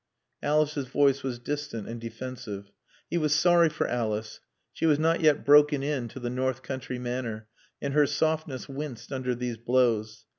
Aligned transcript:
Alice's 0.41 0.87
voice 0.87 1.21
was 1.21 1.37
distant 1.37 1.87
and 1.87 2.01
defensive. 2.01 2.71
He 3.07 3.19
was 3.19 3.35
sorry 3.35 3.69
for 3.69 3.87
Alice. 3.87 4.39
She 4.73 4.87
was 4.87 4.97
not 4.97 5.21
yet 5.21 5.45
broken 5.45 5.83
in 5.83 6.07
to 6.07 6.19
the 6.19 6.27
north 6.31 6.63
country 6.63 6.97
manner, 6.97 7.47
and 7.83 7.93
her 7.93 8.07
softness 8.07 8.67
winced 8.67 9.11
under 9.13 9.35
these 9.35 9.57
blows. 9.57 10.25